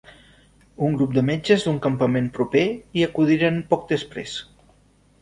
[0.87, 4.39] Un grup de metges d'un campament proper hi acudiren poc després.